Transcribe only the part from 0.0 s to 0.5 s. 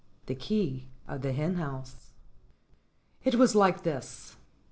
XV THE